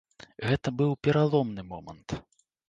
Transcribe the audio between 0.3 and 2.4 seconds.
Гэта быў пераломны момант.